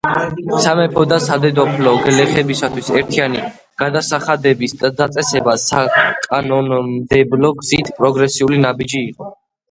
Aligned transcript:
სამეფო 0.65 1.01
და 1.09 1.17
სადედოფლო 1.23 1.91
გლეხებისათვის 2.05 2.87
ერთიანი 3.01 3.43
გადასახადების 3.81 4.73
დაწესება 5.01 5.53
საკანონმდებლო 5.65 7.53
გზით 7.61 7.93
პროგრესული 8.01 8.59
ნაბიჯი 8.65 9.03
იყო. 9.11 9.29